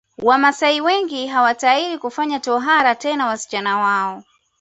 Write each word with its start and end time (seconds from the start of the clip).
Wamaasai 0.17 0.81
wengi 0.81 1.27
hawatahiri 1.27 1.97
kufanya 1.97 2.39
tohara 2.39 2.95
tena 2.95 3.25
wasichana 3.27 3.77
wao 3.77 4.23